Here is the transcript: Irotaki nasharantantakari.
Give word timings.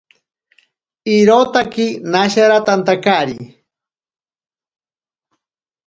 Irotaki 1.15 1.85
nasharantantakari. 2.11 3.37